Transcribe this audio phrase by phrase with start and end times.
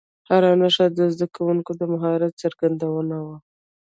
[0.29, 3.37] هره نښه د زده کوونکو د مهارت څرګندونه وه.